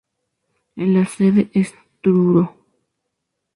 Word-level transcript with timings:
La 0.77 1.05
sede 1.05 1.51
es 1.53 1.75
Truro. 2.01 2.55